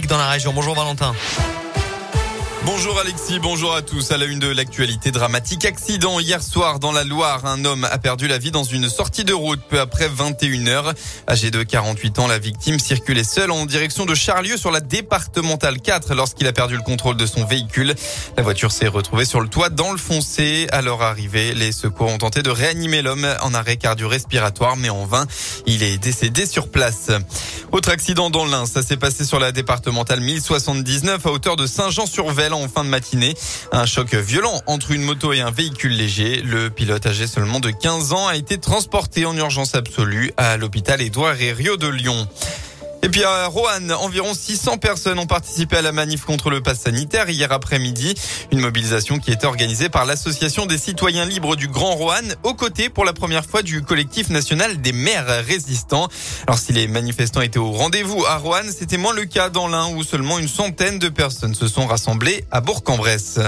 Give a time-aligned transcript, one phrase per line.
[0.00, 0.52] dans la région.
[0.54, 1.14] Bonjour Valentin.
[2.64, 4.12] Bonjour Alexis, bonjour à tous.
[4.12, 7.44] À la une de l'actualité dramatique, accident hier soir dans la Loire.
[7.44, 10.94] Un homme a perdu la vie dans une sortie de route peu après 21 heures.
[11.28, 15.80] Âgé de 48 ans, la victime circulait seule en direction de Charlieu sur la départementale
[15.80, 17.96] 4 lorsqu'il a perdu le contrôle de son véhicule.
[18.36, 20.68] La voiture s'est retrouvée sur le toit dans le foncé.
[20.70, 25.04] À leur arrivée, les secours ont tenté de réanimer l'homme en arrêt cardio-respiratoire, mais en
[25.04, 25.26] vain.
[25.66, 27.10] Il est décédé sur place.
[27.72, 32.51] Autre accident dans l'Ain, ça s'est passé sur la départementale 1079 à hauteur de Saint-Jean-sur-Velle
[32.58, 33.34] en fin de matinée.
[33.72, 36.42] Un choc violent entre une moto et un véhicule léger.
[36.42, 41.00] Le pilote âgé seulement de 15 ans a été transporté en urgence absolue à l'hôpital
[41.00, 42.28] Édouard Rio de Lyon.
[43.04, 46.82] Et puis à Roanne, environ 600 personnes ont participé à la manif contre le pass
[46.82, 48.14] sanitaire hier après-midi.
[48.52, 52.88] Une mobilisation qui était organisée par l'Association des citoyens libres du Grand Roanne, aux côtés
[52.88, 56.08] pour la première fois du collectif national des maires résistants.
[56.46, 59.88] Alors si les manifestants étaient au rendez-vous à Roanne, c'était moins le cas dans l'Ain
[59.96, 63.40] où seulement une centaine de personnes se sont rassemblées à Bourg-en-Bresse.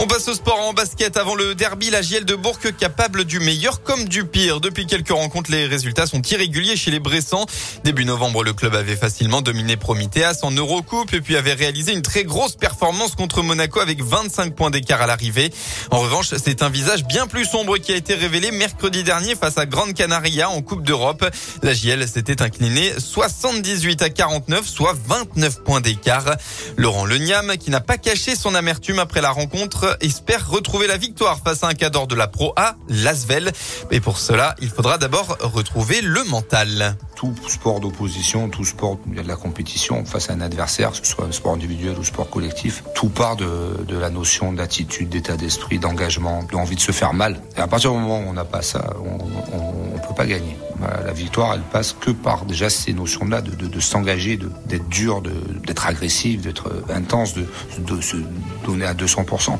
[0.00, 1.90] On passe au sport en basket avant le derby.
[1.90, 4.60] La GL de Bourg capable du meilleur comme du pire.
[4.60, 7.46] Depuis quelques rencontres, les résultats sont irréguliers chez les Bressans.
[7.82, 12.02] Début novembre, le club avait facilement dominé Promitheas en Eurocoupe et puis avait réalisé une
[12.02, 15.52] très grosse performance contre Monaco avec 25 points d'écart à l'arrivée.
[15.90, 19.58] En revanche, c'est un visage bien plus sombre qui a été révélé mercredi dernier face
[19.58, 21.28] à Grande Canaria en Coupe d'Europe.
[21.64, 26.36] La GL s'était inclinée 78 à 49, soit 29 points d'écart.
[26.76, 31.38] Laurent Leniam, qui n'a pas caché son amertume après la rencontre, espère retrouver la victoire
[31.44, 33.52] face à un cadre de la Pro A, Lasvel.
[33.90, 36.96] Mais pour cela, il faudra d'abord retrouver le mental.
[37.16, 40.40] Tout sport d'opposition, tout sport où il y a de la compétition face à un
[40.40, 43.46] adversaire, que ce soit un sport individuel ou sport collectif, tout part de,
[43.88, 47.40] la notion d'attitude, d'état d'esprit, d'engagement, d'envie de se faire mal.
[47.56, 50.56] Et à partir du moment où on n'a pas ça, on ne peut pas gagner.
[51.04, 56.40] La victoire, elle passe que par déjà ces notions-là de, s'engager, d'être dur, d'être agressif,
[56.40, 58.16] d'être intense, de se
[58.64, 59.58] donner à 200%.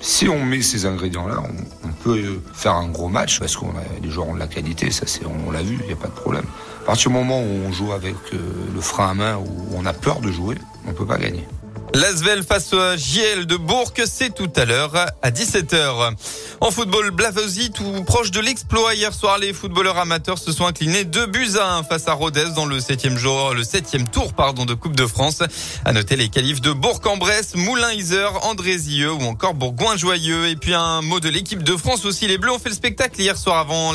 [0.00, 3.82] Si on met ces ingrédients-là, on, on, peut faire un gros match parce qu'on a
[4.02, 6.08] les joueurs ont de la qualité, ça c'est on l'a vu, il n'y a pas
[6.08, 6.46] de problème.
[6.82, 8.38] À partir du moment où on joue avec euh,
[8.74, 10.56] le frein à main, où on a peur de jouer,
[10.88, 11.46] on peut pas gagner.
[11.92, 16.14] L'Asvel face à JL de Bourg, c'est tout à l'heure à 17h.
[16.60, 18.94] En football, Blavozy, tout proche de l'exploit.
[18.94, 22.46] Hier soir, les footballeurs amateurs se sont inclinés 2 buts à 1 face à Rodez
[22.54, 25.42] dans le septième jour, le septième tour, pardon, de Coupe de France.
[25.84, 30.46] À noter les qualifs de Bourg-en-Bresse, Moulin-Iser, Andrézieux ou encore Bourgoin-Joyeux.
[30.48, 32.28] Et puis un mot de l'équipe de France aussi.
[32.28, 33.94] Les Bleus ont fait le spectacle hier soir avant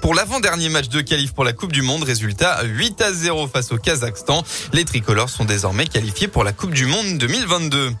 [0.00, 2.04] pour l'avant-dernier match de qualif pour la Coupe du Monde.
[2.04, 4.44] Résultat 8 à 0 face au Kazakhstan.
[4.72, 7.92] Les tricolores sont désormais qualifiés pour la Coupe du Monde 2022.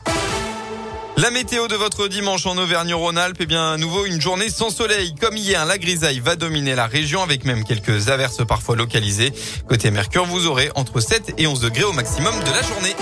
[1.16, 5.14] La météo de votre dimanche en Auvergne-Rhône-Alpes, eh bien, à nouveau une journée sans soleil.
[5.14, 9.32] Comme hier, la grisaille va dominer la région avec même quelques averses parfois localisées.
[9.66, 12.94] Côté Mercure, vous aurez entre 7 et 11 degrés au maximum de la journée.